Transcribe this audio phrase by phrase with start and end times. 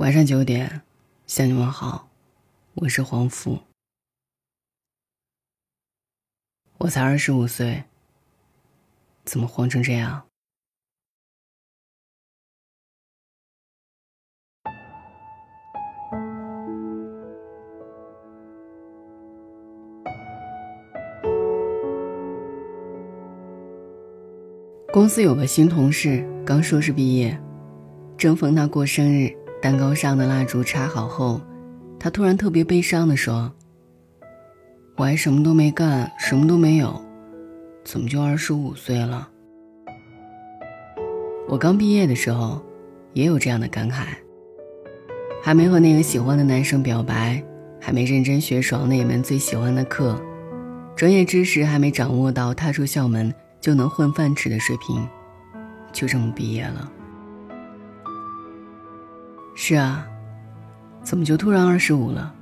[0.00, 0.80] 晚上九点，
[1.26, 2.08] 向你们好，
[2.72, 3.58] 我是黄福。
[6.78, 7.84] 我才二十五岁，
[9.26, 10.24] 怎么慌成这样？
[24.90, 27.38] 公司有个新同事，刚硕士毕业，
[28.16, 29.38] 正逢他过生日。
[29.62, 31.40] 蛋糕上的蜡烛插好后，
[31.98, 33.52] 他突然特别悲伤地说
[34.96, 36.98] ：“我还什么都没干，什么都没有，
[37.84, 39.28] 怎么就二十五岁了？”
[41.46, 42.62] 我刚毕业的时候，
[43.12, 44.06] 也有这样的感慨。
[45.42, 47.42] 还没和那个喜欢的男生表白，
[47.80, 50.18] 还没认真学爽那一门最喜欢的课，
[50.96, 55.06] 专业知识还没掌握到踏出校门就能混饭吃的水平，
[55.92, 56.90] 就这么毕业了。
[59.54, 60.06] 是啊，
[61.02, 62.34] 怎么就突然二十五了？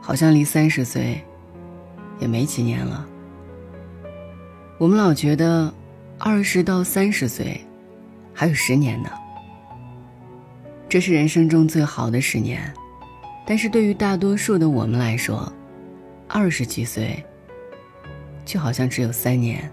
[0.00, 1.22] 好像离三十岁
[2.18, 3.06] 也没几年了。
[4.78, 5.72] 我们老觉得
[6.18, 7.60] 二十到三十岁
[8.34, 9.08] 还有十年呢，
[10.88, 12.72] 这是人生中最好的十年。
[13.46, 15.50] 但是对于大多数的我们来说，
[16.28, 17.24] 二十几岁
[18.44, 19.70] 就好像只有三年。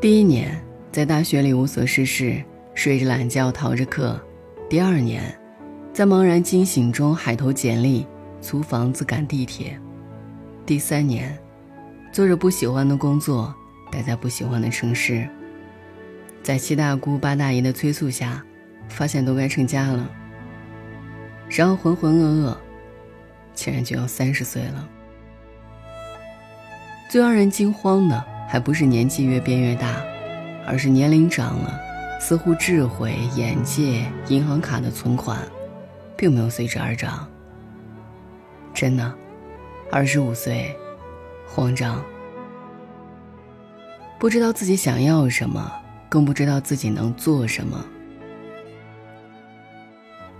[0.00, 2.42] 第一年在大学里无所事事。
[2.76, 4.20] 睡着懒觉，逃着课。
[4.68, 5.34] 第二年，
[5.94, 8.06] 在茫然惊醒中海投简历，
[8.42, 9.80] 租房子，赶地铁。
[10.66, 11.36] 第三年，
[12.12, 13.52] 做着不喜欢的工作，
[13.90, 15.26] 待在不喜欢的城市。
[16.42, 18.44] 在七大姑八大姨的催促下，
[18.90, 20.08] 发现都该成家了。
[21.48, 22.56] 然后浑浑噩噩，
[23.54, 24.88] 竟然就要三十岁了。
[27.08, 29.96] 最让人惊慌的，还不是年纪越变越大，
[30.66, 31.80] 而是年龄长了。
[32.18, 35.38] 似乎智慧、眼界、银行卡的存款，
[36.16, 37.28] 并没有随之而长。
[38.74, 39.14] 真的，
[39.90, 40.74] 二十五岁，
[41.46, 42.02] 慌张，
[44.18, 45.72] 不知道自己想要什么，
[46.08, 47.84] 更不知道自己能做什么。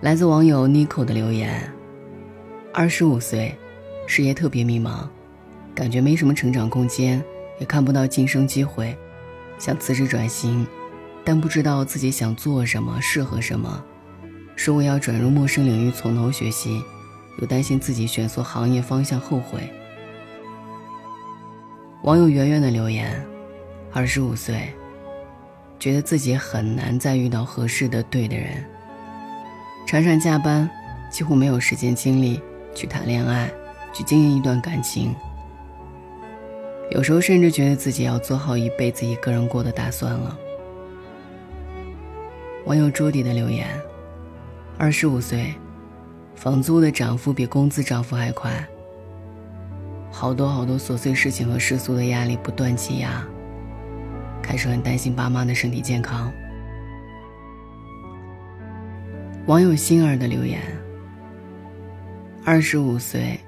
[0.00, 1.72] 来自网友 Nico 的留言：
[2.72, 3.56] 二十五岁，
[4.06, 5.06] 事业特别迷茫，
[5.74, 7.22] 感觉没什么成长空间，
[7.58, 8.96] 也看不到晋升机会，
[9.58, 10.66] 想辞职转型。
[11.26, 13.82] 但不知道自己想做什么，适合什么，
[14.54, 16.80] 说我要转入陌生领域从头学习，
[17.40, 19.68] 又担心自己选错行业方向后悔。
[22.04, 23.20] 网友圆圆的留言：
[23.92, 24.72] 二十五岁，
[25.80, 28.64] 觉得自己很难再遇到合适的对的人，
[29.84, 30.70] 常常加班，
[31.10, 32.40] 几乎没有时间精力
[32.72, 33.50] 去谈恋爱，
[33.92, 35.12] 去经营一段感情。
[36.92, 40.38] 有时候甚至觉得自己要做好一辈子一个人过的打算了。
[42.66, 43.64] 网友朱迪的留言：
[44.76, 45.54] 二十五岁，
[46.34, 48.52] 房租的涨幅比工资涨幅还快。
[50.10, 53.24] 好多好多琐碎事情和世俗的压力不断积压，
[54.42, 56.32] 开始很担心爸妈的身体健康。
[59.46, 60.60] 网友心儿的留言：
[62.44, 63.38] 二十五岁，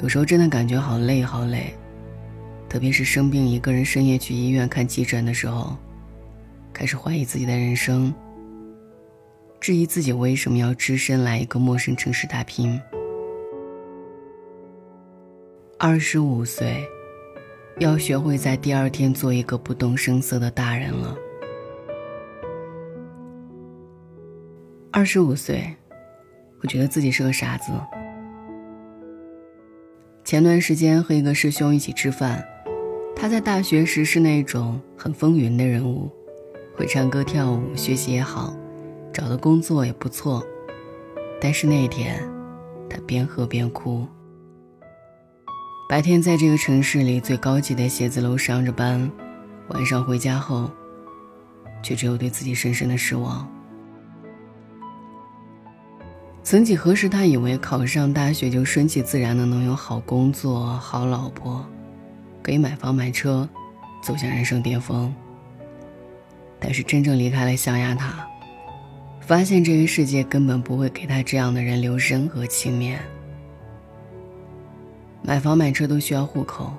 [0.00, 1.74] 有时候真的感觉好累好累，
[2.66, 5.76] 特别是生病一个人深夜去医院看急诊的时候，
[6.72, 8.10] 开始怀疑自己的人生。
[9.60, 12.80] 质疑自己为什么要只身来一个陌生城市打拼。
[15.78, 16.84] 二十五岁，
[17.78, 21.16] 要学会在第二天做一个不动声色的大人了。
[24.90, 25.74] 二十五岁，
[26.62, 27.72] 我觉得自己是个傻子。
[30.24, 32.44] 前段时间和一个师兄一起吃饭，
[33.14, 36.10] 他在大学时是那种很风云的人物，
[36.76, 38.54] 会唱歌跳舞，学习也好。
[39.12, 40.44] 找的工作也不错，
[41.40, 42.22] 但是那一天，
[42.88, 44.06] 他边喝边哭。
[45.88, 49.10] 白天在这个城市里最高级的写字楼上着班，
[49.68, 50.70] 晚上回家后，
[51.82, 53.50] 却只有对自己深深的失望。
[56.42, 61.66] 曾几何时，他以为考上大学就顺其自然的能有好工作、好老婆，
[62.42, 63.48] 可以买房买车，
[64.02, 65.14] 走向人生巅峰。
[66.60, 68.27] 但是真正离开了象牙塔。
[69.28, 72.98] 发现这个世界根本不会给他这样的人留任何情面。
[75.20, 76.72] 买房买车都需要户口，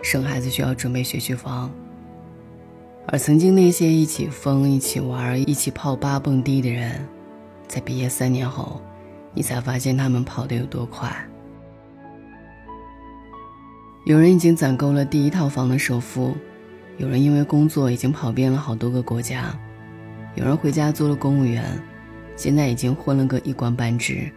[0.00, 1.70] 生孩子需要准备学区房。
[3.08, 7.06] 而曾经那些一起疯、一起玩、一起泡吧蹦迪的人，
[7.68, 8.80] 在毕业三年后，
[9.34, 11.14] 你才发现他们跑得有多快。
[14.06, 16.34] 有人已经攒够了第一套房的首付，
[16.96, 19.54] 有人因为工作已经跑遍了好多个国家。
[20.34, 21.64] 有人回家做了公务员，
[22.36, 24.30] 现在已经混了个一官半职，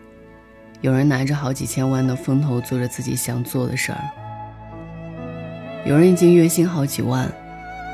[0.82, 4.02] 有人拿着好几千万的风头做着自己想做的事儿，
[5.86, 7.32] 有人已经月薪好几万，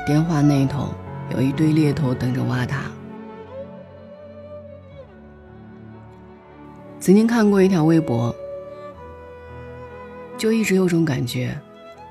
[0.04, 0.88] 电话那头
[1.30, 2.82] 有一堆猎头等着挖他。
[6.98, 8.34] 曾经看过一条微博，
[10.36, 11.56] 就一直有种感觉，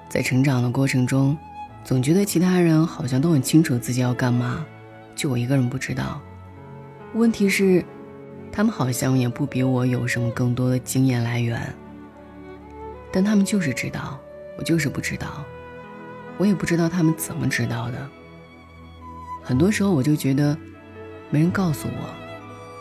[0.10, 1.38] 在成长的过程中，
[1.84, 4.66] 总觉得其他人好像都很清楚自己要干嘛，
[5.16, 6.22] 就我一个人不知道。
[7.13, 7.84] 问题是，
[8.52, 11.62] 他们好像也不比我有什么更多的经验来源，
[13.12, 14.19] 但他们就是知道，
[14.58, 15.44] 我就是不知道，
[16.38, 18.10] 我也不知道他们怎么知道的。
[19.44, 20.58] 很多时候我就觉得，
[21.30, 22.10] 没人告诉我，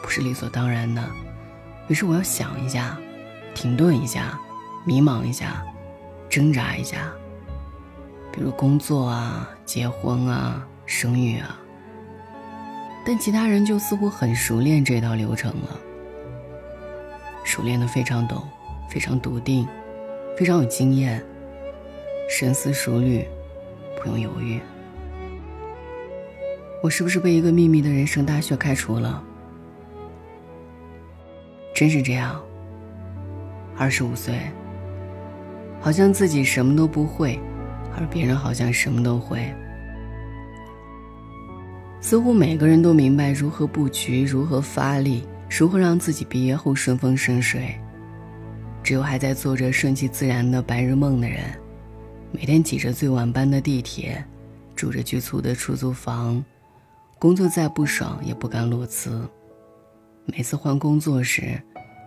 [0.03, 1.03] 不是理所当然的。
[1.89, 2.97] 于是我要想一下，
[3.55, 4.39] 停顿一下，
[4.87, 5.63] 迷茫一下，
[6.29, 7.11] 挣扎一下。
[8.31, 11.59] 比如工作啊、结婚啊、生育啊。
[13.05, 15.81] 但其他人就似乎很熟练这套流程了，
[17.45, 18.47] 熟练的非常懂，
[18.89, 19.67] 非常笃定，
[20.37, 21.25] 非常有经验，
[22.29, 23.27] 深思熟虑，
[24.01, 24.61] 不用犹豫。
[26.83, 29.23] 我是不是被一个秘密的人生大学开除了？
[31.75, 32.41] 真是这样。
[33.77, 34.35] 二十五岁，
[35.81, 37.41] 好像自己什么都不会，
[37.97, 39.53] 而别人好像什么都会。
[42.01, 47.75] 似乎每个人都明白如何布局，如何发力，如何让自己毕业后顺风顺水。
[48.83, 51.45] 只有还在做着顺其自然的白日梦的人，
[52.33, 54.25] 每天挤着最晚班的地铁，
[54.75, 56.43] 住着局促的出租房，
[57.19, 59.29] 工作再不爽也不敢裸辞。
[60.25, 61.61] 每次换工作时。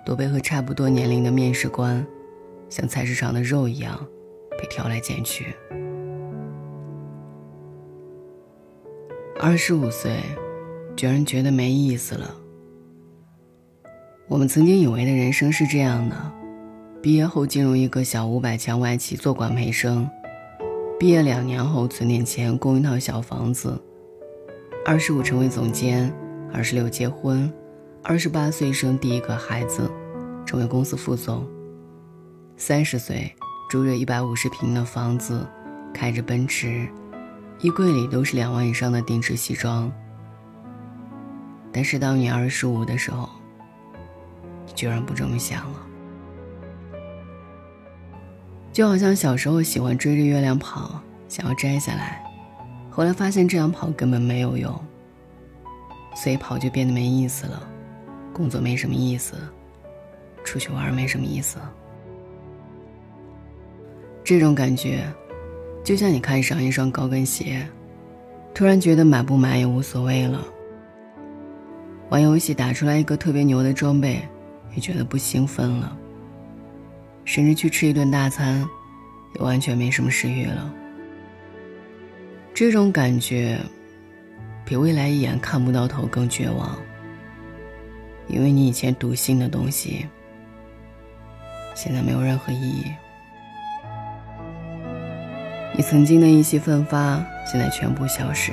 [0.06, 2.06] 都被和差不多年龄的面试官，
[2.68, 3.98] 像菜市场的肉一样，
[4.60, 5.56] 被挑来拣去。
[9.45, 10.22] 二十五岁，
[10.95, 12.34] 居然觉得没意思了。
[14.30, 16.16] 我们曾经以为的人生是这样的：
[17.01, 20.10] 毕业后进入一个小五百强外企做管培生，
[20.98, 23.78] 毕业两年后存点钱供一套小房子，
[24.86, 26.10] 二十五成为总监，
[26.54, 27.54] 二十六结婚。
[28.01, 29.92] 二十八岁生第一个孩子，
[30.46, 31.46] 成为公司副总。
[32.56, 33.30] 三十岁
[33.69, 35.46] 住着一百五十平的房子，
[35.94, 36.88] 开着奔驰，
[37.63, 39.89] 衣柜里都是两万以上的定制西装。
[41.71, 43.30] 但是当你二十五的时候，
[44.75, 45.80] 居然不这么想了。
[48.74, 52.21] 就好像小时候喜欢追着月亮跑，想要摘下来，
[52.92, 54.77] 后来发现这样跑根本没有用，
[56.15, 57.65] 所以跑就变得没意思了。
[58.33, 59.38] 工作没什么意思，
[60.44, 61.60] 出去玩没什么意思。
[64.21, 65.07] 这种感觉，
[65.84, 67.68] 就像你看上一双高跟鞋，
[68.54, 70.42] 突然觉得买不买也无所谓了。
[72.10, 74.22] 玩游戏打出来一个特别牛的装备，
[74.76, 75.98] 也觉得不兴奋了。
[77.26, 78.66] 甚至去吃一顿大餐，
[79.36, 80.74] 也完全没什么食欲了。
[82.54, 83.60] 这种感觉，
[84.64, 86.78] 比未来一眼看不到头更绝望。
[88.28, 90.06] 因为你以前笃信的东西，
[91.76, 92.86] 现在没有任何意义。
[95.75, 97.16] 你曾经的意气奋发，
[97.46, 98.52] 现在全部消失。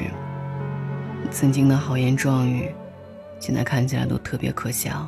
[1.31, 2.71] 曾经的豪言壮语，
[3.39, 5.07] 现在看起来都特别可笑。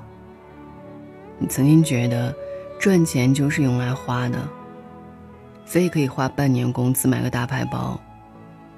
[1.38, 2.34] 你曾经觉得
[2.78, 4.38] 赚钱就是用来花的，
[5.64, 7.98] 所以可以花半年工资买个大牌包，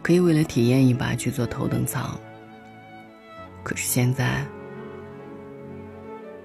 [0.00, 2.16] 可以为了体验一把去坐头等舱。
[3.64, 4.44] 可是现在。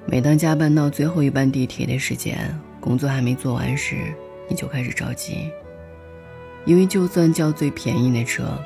[0.08, 4.12] 每当加班到最后一班地铁的时间，工作还没做完时，
[4.50, 5.52] 你就开始着急，
[6.66, 8.58] 因为就算叫最便宜的车，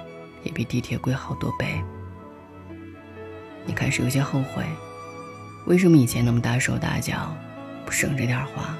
[0.43, 1.81] 也比地铁贵好多倍。
[3.65, 4.63] 你开始有些后悔，
[5.67, 7.33] 为什么以前那么大手大脚，
[7.85, 8.75] 不省着点花？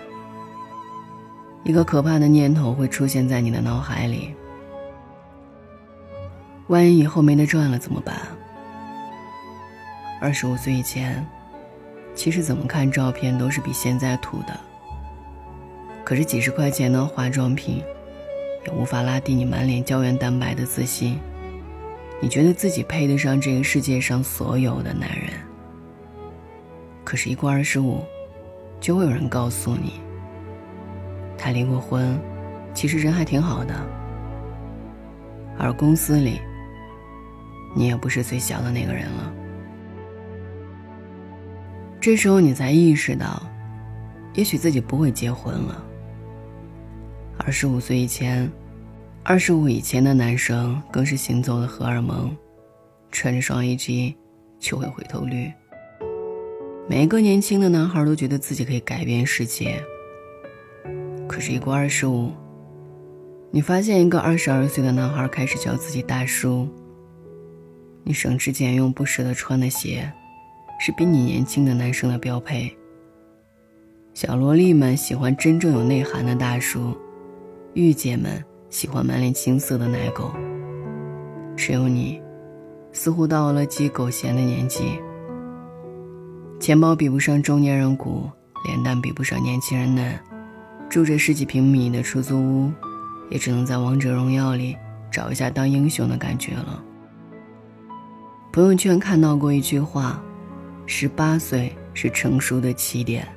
[1.63, 4.34] 一个可怕的念头会出现在你的脑海里：
[6.67, 8.15] 万一以后没得赚了怎么办？
[10.20, 11.25] 二十五岁以前。
[12.15, 14.55] 其实怎么看照片都是比现在土的。
[16.03, 17.84] 可是几十块钱的化妆品，
[18.65, 21.20] 也无法拉低你满脸胶原蛋白的自信。
[22.22, 25.29] 你觉得自己配得上这个世界上所有的男人。
[27.03, 28.01] 可是，一过二十五，
[28.79, 30.00] 就会有人告诉你，
[31.38, 32.17] 他离过婚，
[32.74, 33.75] 其实人还挺好的。
[35.60, 36.39] 而公司里，
[37.75, 39.34] 你也不是最小的那个人了。
[42.00, 43.43] 这时候你才意识到，
[44.34, 45.86] 也许自己不会结婚了。
[47.37, 48.49] 二十五岁以前，
[49.23, 52.35] 二十五以前的男生更是行走的荷尔蒙，
[53.11, 54.15] 穿着双 A G
[54.59, 55.51] 就会回头率。
[56.87, 59.83] 每一个年轻的男孩都觉得自己可以改变世界。
[61.27, 62.31] 可是，一过二十五，
[63.51, 66.67] 你发现一个二十二岁的男孩开始叫自己大叔。
[68.03, 70.11] 你省吃俭用不舍得穿的鞋，
[70.79, 72.75] 是比你年轻的男生的标配。
[74.13, 76.95] 小萝莉们喜欢真正有内涵的大叔，
[77.75, 80.31] 御姐们喜欢满脸青涩的奶狗。
[81.57, 82.21] 只有你，
[82.91, 84.99] 似乎到了鸡狗嫌的年纪。
[86.59, 88.29] 钱包比不上中年人鼓，
[88.65, 90.13] 脸蛋比不上年轻人嫩，
[90.87, 92.71] 住着十几平米的出租屋，
[93.31, 94.77] 也只能在王者荣耀里
[95.11, 96.83] 找一下当英雄的感觉了。
[98.51, 100.21] 朋友圈看到过一句话
[100.85, 103.27] ：“十八岁是成熟的起点，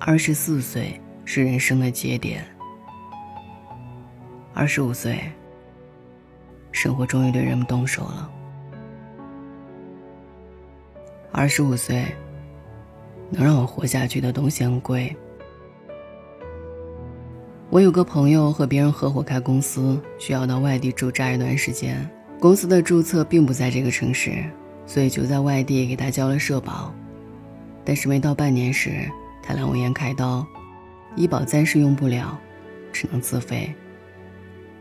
[0.00, 2.44] 二十四岁是人生的节点，
[4.60, 5.18] 二十五岁，
[6.70, 8.30] 生活终于对人们动手了。
[11.32, 12.04] 二十五岁，
[13.30, 15.16] 能让我活下去的东西很贵。
[17.70, 22.06] 我有个朋友和别人合伙开公司，需要到外地驻扎一段时间。”
[22.38, 24.44] 公司的注册并不在这个城市，
[24.84, 26.94] 所以就在外地给他交了社保。
[27.82, 29.10] 但是没到半年时，
[29.42, 30.46] 他来我院开刀，
[31.16, 32.38] 医保暂时用不了，
[32.92, 33.74] 只能自费。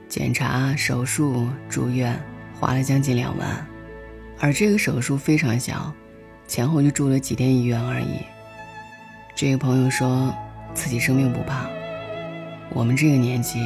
[0.10, 2.20] 检查、手术、住院
[2.60, 3.66] 花了将近两万，
[4.39, 5.94] 而这个手术非常小，
[6.48, 8.20] 前后就住了几天医院而已。
[9.36, 10.36] 这个朋友说
[10.74, 11.70] 自己生病不怕，
[12.72, 13.60] 我们这个年纪，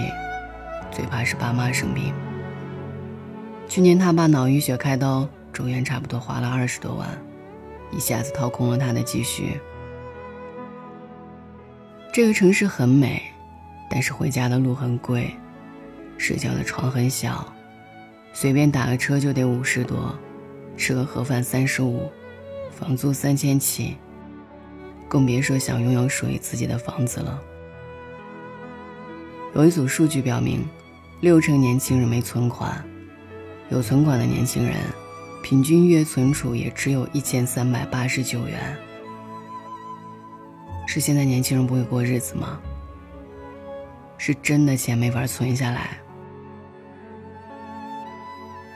[0.91, 2.13] 最怕是爸妈生病。
[3.69, 7.07] 去年他爸脑淤血开刀住院，差不多花了二十多万，
[7.89, 9.57] 一下子掏空了他的积蓄。
[12.11, 13.23] 这个城市很美，
[13.89, 15.33] 但是回家的路很贵，
[16.17, 17.53] 睡觉的床很小，
[18.33, 20.17] 随便打个车就得五十多，
[20.77, 22.09] 吃个盒饭三十五，
[22.71, 23.97] 房租三千起，
[25.07, 27.41] 更别说想拥有属于自己的房子了。
[29.53, 30.65] 有一组数据表明，
[31.21, 32.83] 六成年轻人没存款。
[33.69, 34.77] 有存款的年轻人，
[35.41, 38.77] 平均月存储也只有一千三百八十九元。
[40.87, 42.59] 是现在年轻人不会过日子吗？
[44.17, 45.97] 是真的钱没法存下来。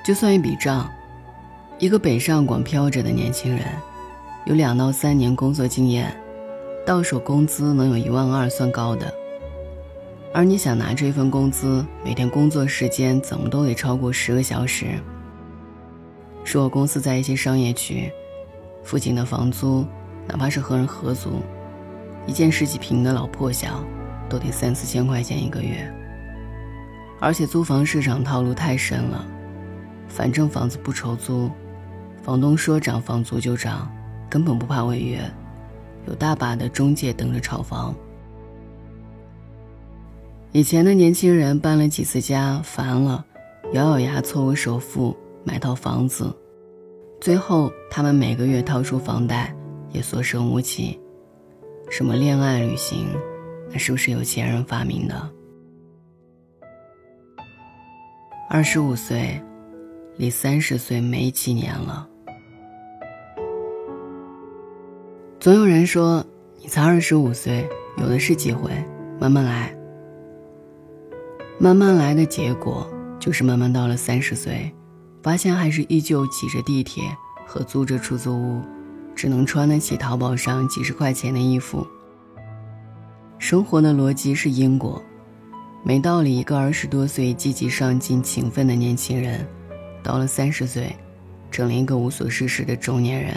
[0.08, 0.90] 就算一笔账，
[1.80, 3.66] 一个北上广飘着的年轻人，
[4.46, 6.16] 有两到三年工作经验，
[6.86, 9.14] 到手工资能有一万二算高的。
[10.34, 14.86] 而你想拿这份工资，每天工作时间怎么都得超过十个小时。
[16.46, 18.10] 是我公司在一些商业区，
[18.86, 19.86] 附近的房租，
[20.26, 21.42] 哪怕是和人合租，
[22.26, 23.84] 一间十几平的老破小，
[24.30, 25.94] 都得三四千块钱一个月。
[27.20, 29.28] 而且租房市场套路太深了，
[30.08, 31.50] 反正房子不愁租，
[32.24, 33.92] 房东说涨房租就涨，
[34.30, 35.20] 根本不怕违约，
[36.08, 37.94] 有大把的中介等着炒房。
[40.54, 43.24] 以前的年轻人搬了几次家，烦了，
[43.74, 46.36] 咬咬牙凑个首付买套房子，
[47.20, 49.54] 最后他们每个月掏出房贷
[49.92, 51.00] 也所剩无几。
[51.90, 53.08] 什么恋爱旅行，
[53.72, 55.30] 那是不是有钱人发明的？
[58.50, 59.40] 二十五岁，
[60.18, 62.08] 离三十岁没几年了。
[65.40, 66.26] 总有人说
[66.60, 68.72] 你才二十五岁，有的是机会，
[69.20, 69.74] 慢慢来。
[71.60, 72.88] 慢慢来的结果，
[73.20, 74.72] 就是慢慢到了三十岁，
[75.22, 77.04] 发现还是依旧挤着地铁
[77.46, 78.62] 和租着出租屋，
[79.16, 81.86] 只能穿得起淘宝上几十块钱的衣服。
[83.40, 85.02] 生活的逻辑是因果，
[85.84, 89.48] 没道理一个二十多岁积极上进、勤奋的年轻人，
[90.08, 90.96] 到了三十岁，
[91.52, 93.34] 成了一个无所事事的中年人。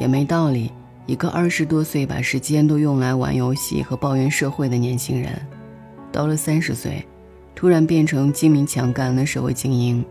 [0.00, 0.72] 也没道理
[1.04, 5.38] 一个二十多岁把时间都用来玩游戏和抱怨社会的年轻人。
[6.10, 7.04] 到了三十岁，
[7.54, 10.02] 突然变成精明强干的社会精英，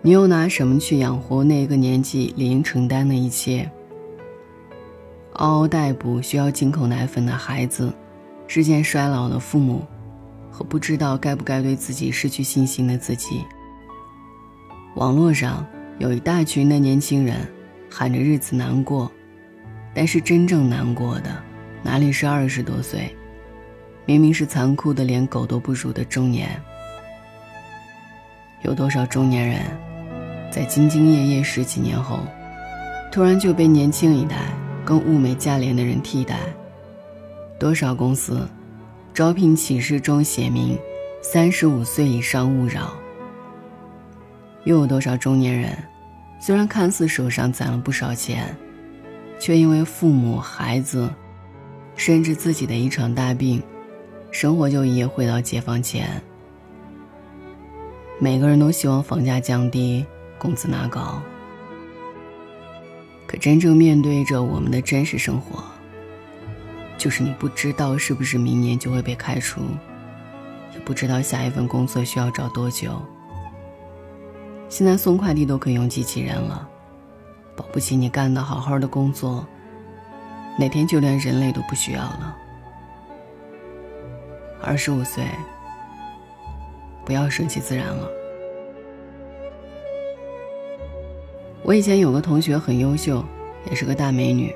[0.00, 3.70] 你又拿什么去养活那个年纪理应承担的一切？
[5.34, 7.92] 嗷嗷待哺、需要进口奶粉的孩子，
[8.48, 9.84] 日渐衰老的父母，
[10.56, 13.44] 和不知道该不该对自己失去信心的自己。
[14.94, 15.66] 网络上
[15.98, 17.46] 有一大群的年轻人，
[17.90, 19.12] 喊着日子难过，
[19.94, 21.30] 但是真正难过的，
[21.82, 23.14] 哪里是二十多岁？
[24.06, 26.48] 明明是残酷的连狗都不如的中年，
[28.62, 29.60] 有多少中年人，
[30.50, 32.20] 在兢兢业业十几年后，
[33.12, 34.36] 突然就被年轻一代
[34.86, 36.38] 更物美价廉的人替代？
[37.58, 38.48] 多少公司，
[39.16, 40.78] 招聘启事中写明
[41.22, 42.92] 三十五岁以上勿扰？
[44.64, 45.74] 又有多少中年人，
[46.38, 48.54] 虽然看似手上攒了不少钱，
[49.40, 51.08] 却因为父母、孩子，
[51.96, 53.62] 甚至自己的一场大病，
[54.30, 56.22] 生活就一夜回到解放前。
[58.18, 60.04] 每个人都希望房价降低，
[60.36, 61.22] 工资拿高。
[63.26, 65.64] 可真正面对着我们的真实生活，
[66.98, 69.60] 就是你不知道是不是明年就会被开除，
[70.72, 73.00] 也不知道下一份工作需要找多久。
[74.68, 76.68] 现在送快递都可以用机器人了，
[77.54, 79.46] 保不齐你干的好好的工作，
[80.58, 82.36] 哪天就连人类都不需要了。
[84.62, 85.24] 二十五岁，
[87.04, 88.08] 不要顺其自然了。
[91.62, 93.24] 我以前有个同学很优秀，
[93.68, 94.52] 也是个大美女。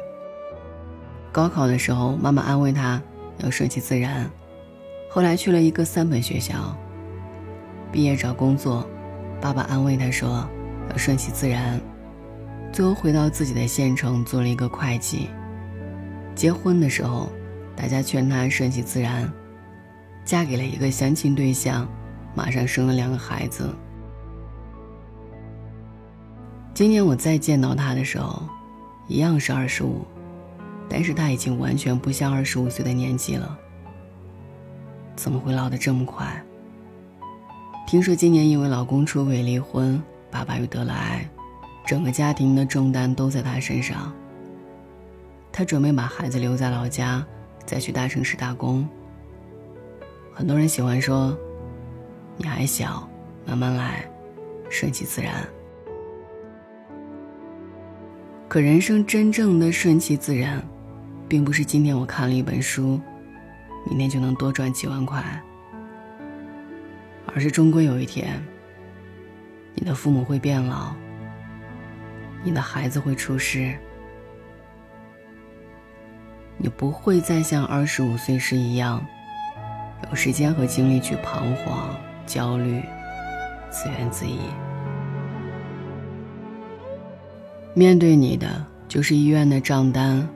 [1.33, 3.01] 高考的时候，妈妈安慰他
[3.39, 4.29] 要顺其自然。
[5.09, 6.77] 后来去了一个三本学校，
[7.93, 8.87] 毕业找工作。
[9.41, 10.47] 爸爸安慰他说
[10.91, 11.81] ：“要顺其自然。”
[12.73, 15.29] 最后回到自己的县城做了一个会计。
[16.35, 17.29] 结婚的时候，
[17.75, 19.31] 大家劝他顺其自然，
[20.25, 21.89] 嫁给了一个相亲对象，
[22.35, 23.75] 马上生了两个孩子。
[26.75, 28.43] 今年我再见到他的时候，
[29.09, 30.07] 一样是二十五，
[30.91, 33.57] 但是他已经完全不像二十五岁的年纪了。
[35.15, 36.45] 怎么会老得这么快？
[37.87, 41.29] 听说今年因为老公出轨离婚，爸爸又得了癌，
[41.87, 44.13] 整个家庭的重担都在他身上。
[45.53, 47.25] 他准备把孩子留在老家，
[47.65, 48.87] 再去大城市打工。
[50.33, 51.37] 很多人喜欢说
[52.37, 53.09] ：“你还小，
[53.45, 54.09] 慢慢来，
[54.69, 55.47] 顺其自然。”
[58.49, 60.63] 可人生真正的顺其自然，
[61.31, 63.01] 并不是今天我看了一本书，
[63.89, 65.23] 明天就能多赚几万块。
[67.33, 68.45] 而是终归有一天，
[69.77, 70.93] 你的父母会变老，
[72.43, 73.73] 你的孩子会出世，
[76.57, 79.01] 你不会再像二十五岁时一样，
[80.09, 81.95] 有时间和精力去彷徨、
[82.27, 82.83] 焦虑、
[83.71, 84.33] 自怨自艾。
[87.73, 90.29] 面对你的就是医院的账单，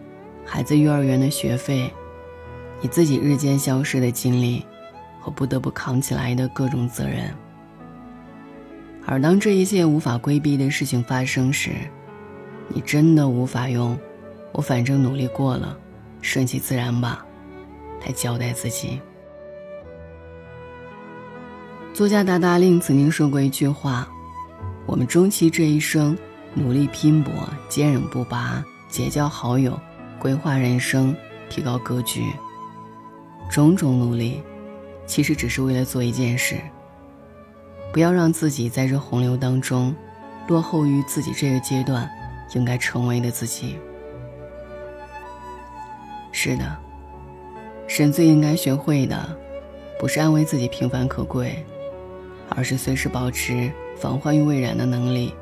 [0.44, 1.92] 孩子幼儿园的学费，
[2.80, 4.64] 你自己日渐消失的精力。
[5.24, 7.34] 和不得不扛起来的各种责任，
[9.06, 11.70] 而当这一切无法规避的事情发生时，
[12.68, 13.98] 你真的无法用
[14.52, 15.78] “我反正努力过了，
[16.20, 17.24] 顺其自然吧”
[18.04, 19.00] 来交代自己。
[21.94, 24.06] 作家达达令曾经说过一句话
[24.84, 26.14] ：“我们终其这一生，
[26.52, 27.32] 努力拼搏，
[27.66, 29.80] 坚韧不拔，结交好友，
[30.24, 31.14] 规划人生，
[31.50, 32.32] 提高格局，
[33.50, 34.42] 种种努力。”
[35.04, 36.56] 其实只是为了做一件事。
[37.92, 39.94] 不要让自己在这洪流当中，
[40.48, 42.10] 落后于自己这个阶段
[42.54, 43.76] 应该成为的自己。
[46.32, 46.64] 是的，
[47.86, 49.38] 人最应该学会的，
[50.00, 51.62] 不是安慰自己平凡可贵，
[52.48, 55.34] 而是随时保持防患于未然的能力。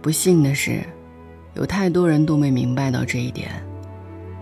[0.00, 0.82] 不幸的是，
[1.54, 3.50] 有太多人都没明白到这一点，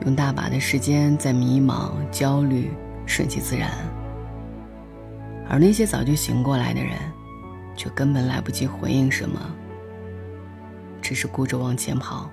[0.04, 2.70] 用大把的时间在迷茫、焦虑。
[3.06, 3.68] 顺其自然，
[5.48, 6.92] 而那些早就醒过来的人，
[7.74, 9.40] 却根本来不及回应什么，
[11.02, 12.30] 只是顾着往前跑。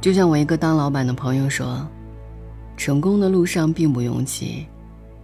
[0.00, 1.88] 就像我一个当老板的朋友说
[2.76, 4.66] ：“成功的路上并不拥挤，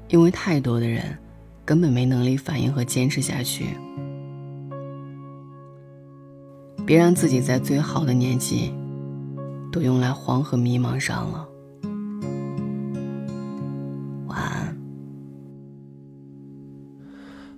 [0.07, 1.19] 因为太多的人
[1.65, 3.77] 根本没能力反应和坚持下去。
[6.89, 8.73] 别让自己在最好的年纪，
[9.71, 11.47] 都用来慌和迷茫上了。”
[14.27, 14.75] 晚安。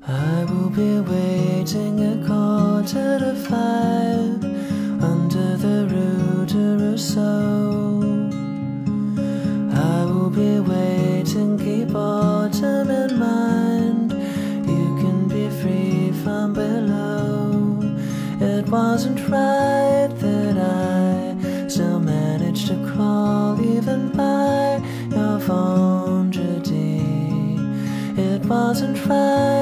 [0.01, 4.41] I will be waiting a quarter to five
[5.01, 8.03] under the Rue de Rousseau.
[9.73, 14.13] I will be waiting, keep autumn in mind.
[14.67, 17.79] You can be free from below.
[18.43, 19.20] It wasn't
[28.51, 29.60] wasn't fun.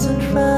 [0.00, 0.49] thousand five.